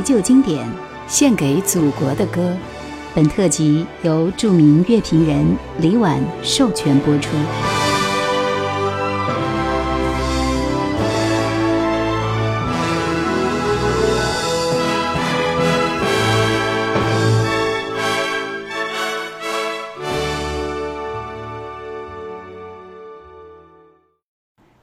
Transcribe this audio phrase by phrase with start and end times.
[0.00, 0.68] 旧经典，
[1.06, 2.56] 献给祖国的歌。
[3.14, 5.44] 本特辑由著名乐评人
[5.80, 7.30] 李婉授权播出。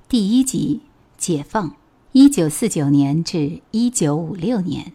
[0.09, 0.81] 第一集：
[1.18, 1.73] 解放。
[2.13, 4.94] 一九四九年至一九五六年。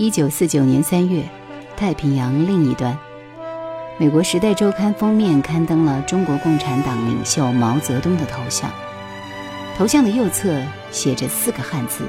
[0.00, 1.28] 一九四九年三月，
[1.76, 2.96] 太平洋另一端，
[3.98, 8.70] 美国《时代周刊》封面刊登了中国共产党领袖毛泽东的头像，
[9.76, 12.04] 头像的右侧写着四个汉字：“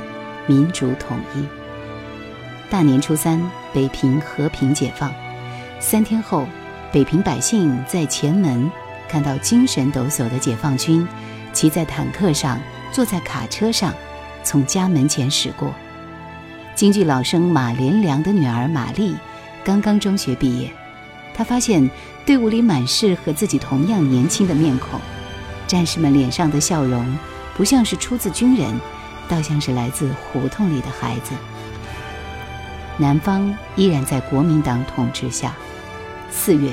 [0.45, 1.43] 民主统一”。
[2.69, 3.41] 大年初三，
[3.73, 5.11] 北平和平解放。
[5.79, 6.45] 三天后，
[6.91, 8.69] 北平百姓在前门
[9.07, 11.07] 看到精神抖擞的解放军，
[11.53, 13.91] 骑在坦克上，坐在卡车上。
[14.43, 15.73] 从家门前驶过，
[16.79, 19.13] 京剧老生马连良的女儿玛丽
[19.65, 20.71] 刚刚中学毕业，
[21.33, 21.89] 她发现
[22.25, 24.97] 队伍里满是和自己同样年轻的面孔，
[25.67, 27.05] 战士们脸上的笑容
[27.53, 28.79] 不像是出自军人，
[29.27, 31.33] 倒像是来自胡同里的孩子。
[32.95, 35.53] 南方依然在国民党统治下。
[36.31, 36.71] 四月，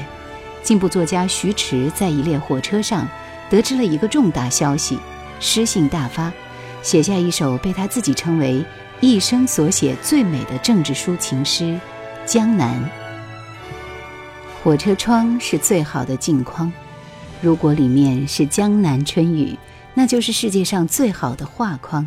[0.62, 3.08] 进步作家徐迟在一列火车上
[3.50, 5.00] 得知了一个重大消息，
[5.40, 6.32] 诗兴大发。
[6.80, 8.64] 写下一首被他自己称为
[9.00, 11.64] 一生所写最美的政治抒情诗
[12.24, 12.74] 《江南》。
[14.64, 16.72] 火车窗是最好的镜框，
[17.42, 19.58] 如果里面是江南春雨，
[19.92, 22.06] 那就是世界上最好的画框。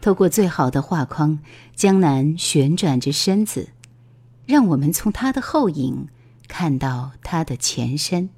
[0.00, 1.40] 透过最好的画框，
[1.74, 3.70] 江南旋转着身子，
[4.46, 6.06] 让我们从他的后影
[6.46, 8.30] 看到他的前身。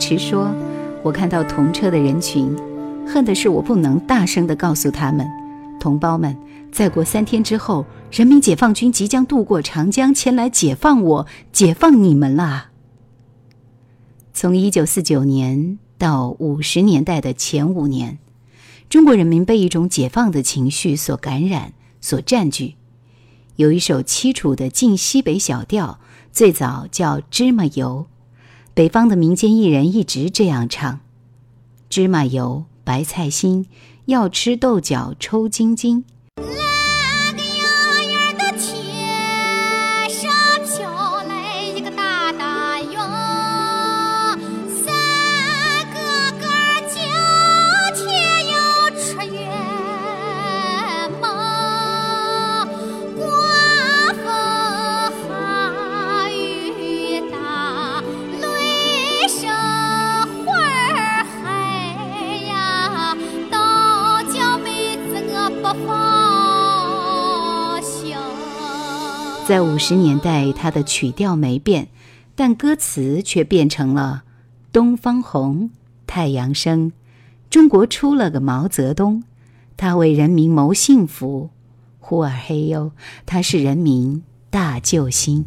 [0.00, 0.50] 迟说
[1.04, 2.56] ：“我看到同车的人群，
[3.06, 5.28] 恨的是我不能大声地告诉他们，
[5.78, 6.34] 同胞们，
[6.72, 12.70] 再过三天之后，人民解放军即将渡过长江，前来解放我，解放你们啦。”
[14.32, 18.18] 从一九四九年到五十年代的前五年，
[18.88, 22.76] 中国人民被一种解放的情绪所感染、所占据。
[23.56, 26.00] 有一首凄楚的晋西北小调，
[26.32, 28.06] 最早叫《芝麻油》。
[28.80, 31.00] 北方的民间艺人一直这样唱
[31.90, 33.66] ：“芝麻油，白菜心，
[34.06, 36.02] 要吃豆角抽筋筋。
[69.50, 71.88] 在五十年代，它的曲调没变，
[72.36, 74.22] 但歌词却变成了
[74.70, 75.70] “东方红，
[76.06, 76.92] 太阳升，
[77.50, 79.24] 中国出了个毛泽东，
[79.76, 81.50] 他为人民谋幸福。
[81.98, 82.92] 呼儿嘿哟，
[83.26, 85.44] 他是人民大救星。”。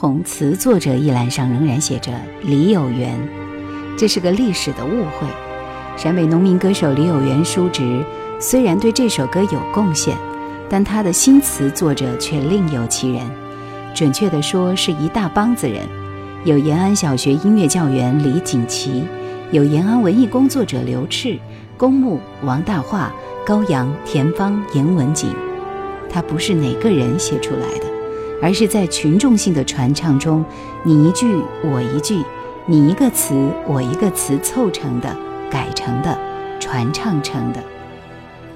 [0.00, 2.12] 红词作者一栏上仍然写着
[2.42, 3.18] 李有缘，
[3.96, 5.26] 这是个历史的误会。
[5.96, 8.00] 陕北农民歌手李有缘叔侄
[8.38, 10.16] 虽然对这首歌有贡献，
[10.70, 13.28] 但他的新词作者却另有其人。
[13.92, 15.80] 准确地说，是一大帮子人，
[16.44, 19.02] 有延安小学音乐教员李锦旗，
[19.50, 21.40] 有延安文艺工作者刘炽、
[21.76, 23.12] 公墓王大化、
[23.44, 25.34] 高阳、田芳、严文景。
[26.08, 27.87] 他不是哪个人写出来的，
[28.42, 30.44] 而是在群众性的传唱中，
[30.84, 31.26] 你一句
[31.64, 32.22] 我一句，
[32.66, 33.34] 你一个词
[33.66, 35.16] 我一个词凑成的。
[35.50, 36.14] 改成的，
[36.60, 37.64] 传唱成的，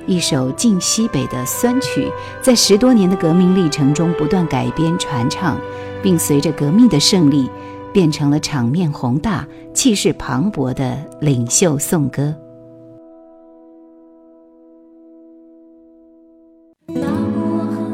[0.06, 2.06] 一首晋西北的酸曲，
[2.42, 5.58] 在十多年的革命历程中不断改编传唱，
[6.02, 7.50] 并随着革命的胜利，
[7.94, 12.34] 变成了场面宏大、气势磅礴的领袖颂歌。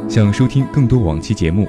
[0.09, 1.68] 想收听更多往期节目，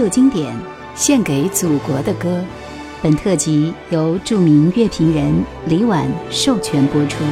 [0.00, 0.56] 旧经典，
[0.94, 2.42] 献给祖国的歌。
[3.02, 7.22] 本特辑由著名乐评人李婉授权播出。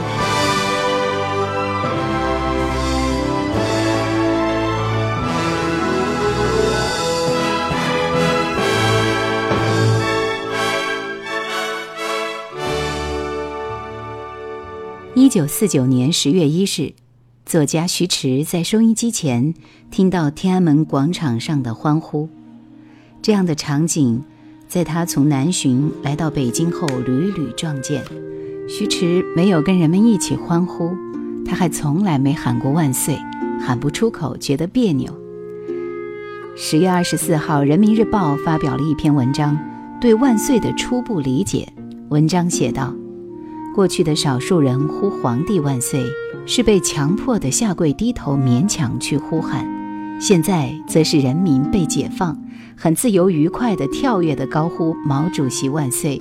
[15.15, 16.93] 一九四九年十月一日，
[17.47, 19.55] 作家徐迟在收音机前
[19.91, 22.29] 听到天安门广场上的欢呼，
[23.23, 24.23] 这样的场景。
[24.69, 28.05] 在他从南巡来到北京后，屡屡撞见。
[28.69, 30.91] 徐迟没有跟人们一起欢呼，
[31.47, 33.19] 他还从来没喊过万岁，
[33.59, 35.11] 喊不出口，觉得别扭。
[36.55, 39.59] 十月二十四号，《人民日报》发表了一篇文章，
[40.03, 41.67] 对万岁的初步理解。
[42.11, 42.93] 文章写道：
[43.75, 46.03] 过去的少数人呼皇帝万岁，
[46.45, 49.65] 是被强迫的下跪低头，勉强去呼喊；
[50.21, 52.39] 现在则是人民被解放。
[52.81, 56.17] 很自由愉快地跳跃地高呼“毛主席万岁”，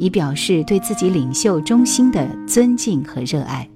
[0.00, 3.68] 以表示对自己领袖中心的尊敬和热爱。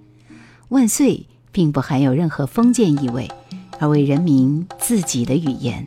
[0.71, 3.31] 万岁并不含有任何封建意味，
[3.79, 5.87] 而为人民自己的语言。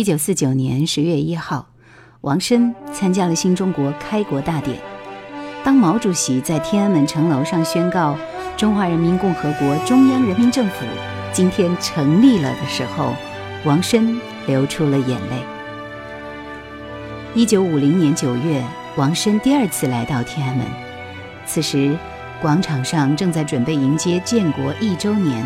[0.00, 1.66] 一九四九年十月一号，
[2.22, 4.78] 王申参加了新中国开国大典。
[5.62, 8.16] 当毛主席在天安门城楼上宣告
[8.56, 10.86] “中华人民共和国中央人民政府
[11.34, 13.12] 今天成立了”的时候，
[13.66, 15.36] 王申流出了眼泪。
[17.34, 18.64] 一九五零年九月，
[18.96, 20.66] 王申第二次来到天安门，
[21.44, 21.94] 此时
[22.40, 25.44] 广场上正在准备迎接建国一周年，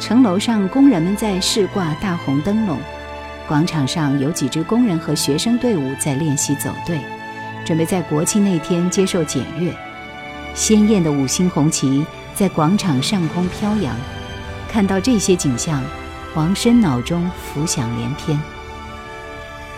[0.00, 2.76] 城楼上工人们在试挂大红灯笼。
[3.48, 7.00] 广场上有几支工人和学生队伍在练习走队，
[7.64, 9.74] 准备在国庆那天接受检阅。
[10.54, 13.96] 鲜艳的五星红旗在广场上空飘扬。
[14.70, 15.82] 看到这些景象，
[16.34, 18.38] 王申脑中浮想联翩。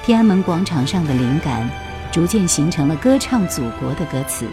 [0.02, 1.70] 天安门广场上的灵感，
[2.10, 4.46] 逐渐形成了歌唱祖国的歌词。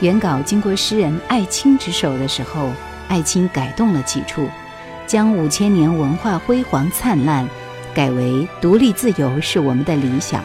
[0.00, 2.70] 原稿经过诗人艾青之手的时候，
[3.08, 4.46] 艾青改动了几处，
[5.06, 7.48] 将五千年文化辉煌灿烂
[7.98, 10.40] 改为独立自由是我们的理想，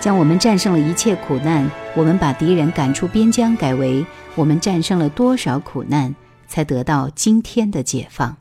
[0.00, 4.02] 将我们战胜了一切苦难，我们把敌人赶出边疆改为
[4.34, 6.14] 我们战胜了多少苦难，
[6.46, 8.34] 才得到今天的解放。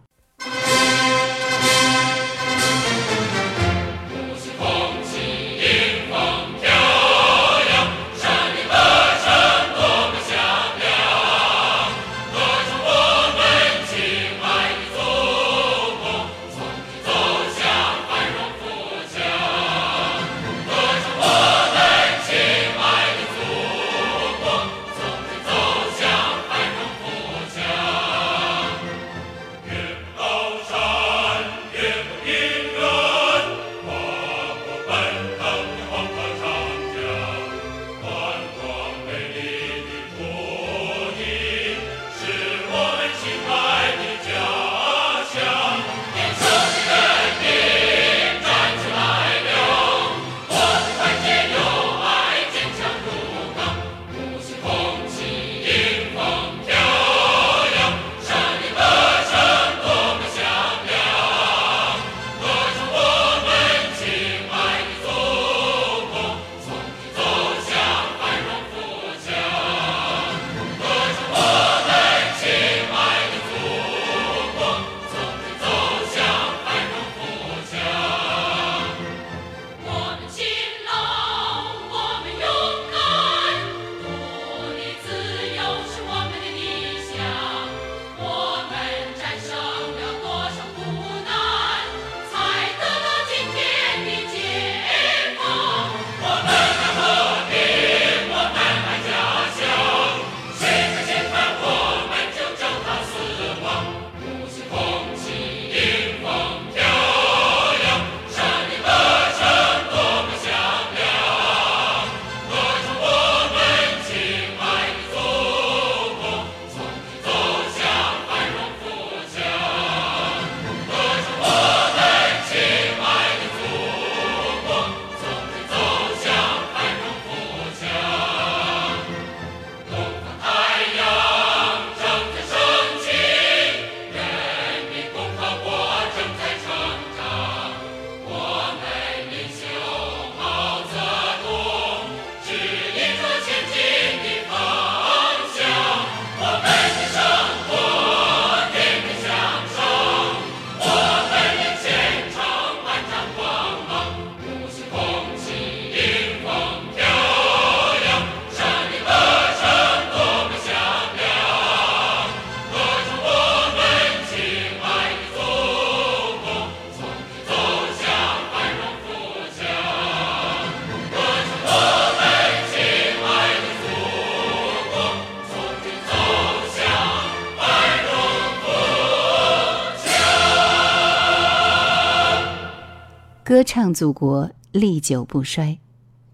[183.48, 185.80] 歌唱祖国，历久不衰，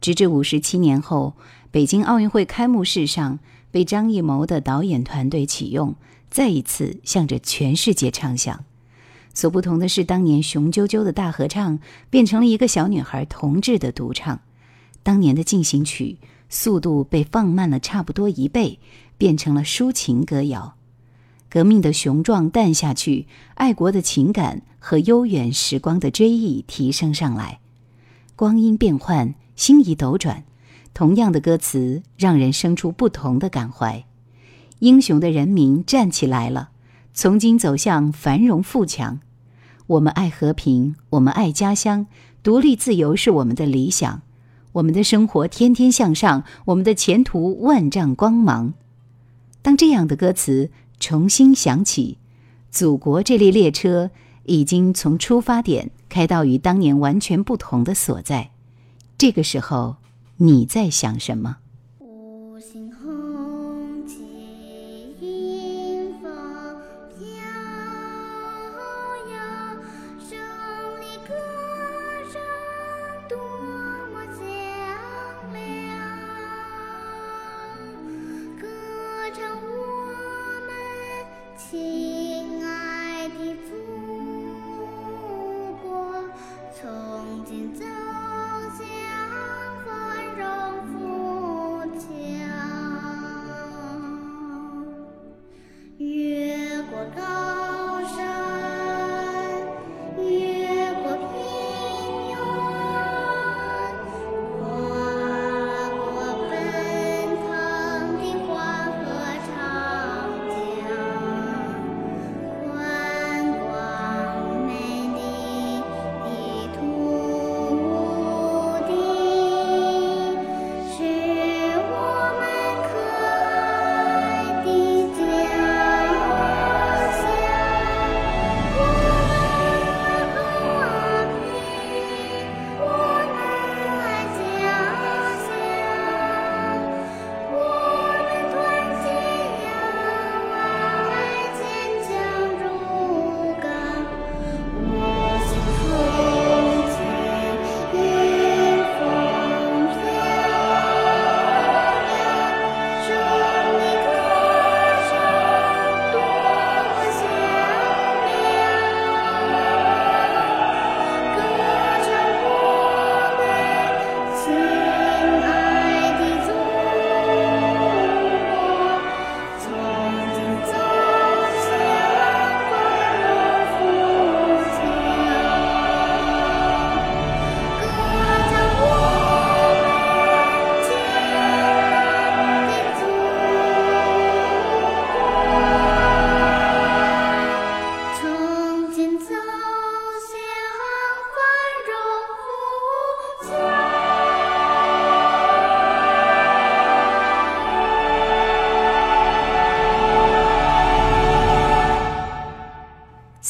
[0.02, 1.36] 直至五十七年后，
[1.69, 3.38] 北京奥运会开幕式上
[3.69, 5.93] 被张艺谋的导演团队启用，
[6.32, 8.65] 再一次向着全世界唱响。
[9.32, 11.78] 所不同的是，当年雄赳赳的大合唱
[12.10, 14.39] 变成了一个小女孩童稚的独唱；
[15.04, 16.17] 当年的进行曲
[16.49, 18.80] 速度被放慢了差不多一倍，
[19.19, 20.73] 变成了抒情歌谣。
[21.53, 27.59] 革命的雄壮淡下去，爱国的情感和悠远时光的追忆提升上来。
[28.35, 30.45] 光阴变幻，心意斗转，
[30.95, 34.03] 同样的歌词让人生出不同的感怀。
[34.79, 36.71] 英雄的人民站起来了，
[37.13, 39.19] 从今走向繁荣富强。
[39.85, 42.07] 我们爱和平，我们爱家乡，
[42.41, 44.23] 独立自由是我们的理想。
[44.71, 48.73] 我们的生活天天向上，我们的前途万丈光芒。
[49.61, 50.71] 当这样的歌词。
[50.99, 52.17] 重新想起，
[52.71, 54.12] 祖国这列列车
[54.43, 58.51] 已经从出发点开到与当年完全不同的所在。
[59.17, 59.97] 这个时候，
[60.38, 61.58] 你在想什么？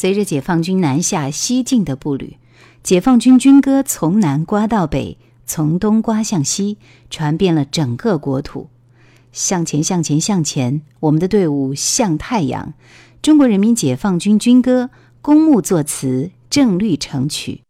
[0.04, 2.36] 随着解放军南下西进的步履，
[2.82, 6.76] 解放军军歌从南刮到北，从东刮向西，
[7.08, 8.68] 传遍了整个国土。
[9.32, 10.82] 向前，向前，向前！
[11.00, 12.74] 我们的队伍向太阳。
[13.22, 14.90] 中国人民解放军军歌，
[15.22, 17.62] 公墓作词，郑律成曲。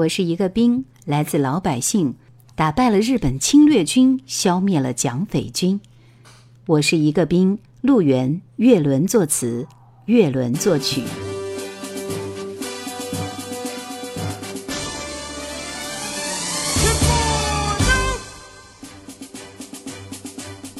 [0.00, 2.14] 我是一个兵，来自老百姓，
[2.54, 5.78] 打败了日本侵略军，消灭了蒋匪军。
[6.64, 9.66] 我是一个兵，陆源、岳伦作词，
[10.06, 11.02] 岳伦作曲。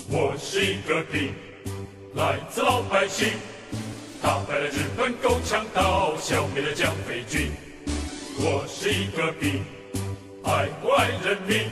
[0.08, 1.34] 我是一个兵，
[2.14, 3.28] 来自老百姓，
[4.22, 7.50] 打败了日本狗强盗，消灭了蒋匪军。
[8.42, 9.62] 我是一个兵，
[10.44, 11.68] 爱国爱人民。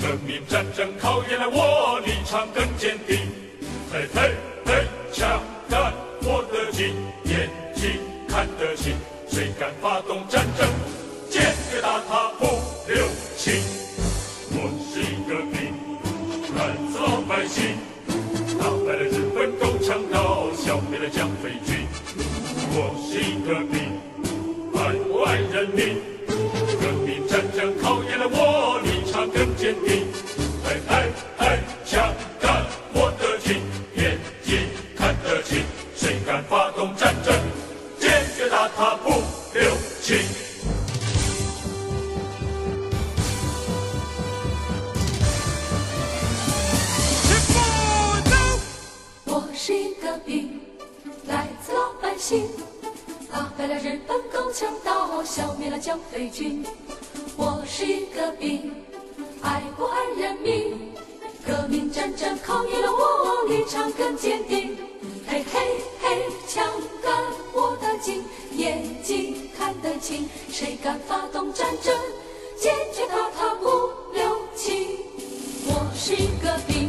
[0.00, 3.18] 革命战争考验了我，立场更坚定。
[3.92, 5.94] 嘿嘿嘿，枪杆
[6.24, 6.92] 握的紧，
[7.26, 8.96] 眼睛看得清。
[9.28, 10.25] 谁敢发动
[56.16, 56.64] 匪军。
[57.36, 58.72] 我是一个兵，
[59.42, 60.72] 爱国爱人民。
[61.46, 64.78] 革命战争考验了我，立场更坚定。
[65.28, 65.60] 嘿嘿
[66.00, 66.66] 嘿，枪
[67.02, 70.26] 杆握得紧，眼睛看得清。
[70.50, 71.94] 谁敢发动战争，
[72.58, 73.66] 坚决打他不
[74.14, 74.88] 留情。
[75.66, 76.88] 我是一个兵，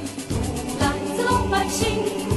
[0.80, 2.37] 来自老百姓，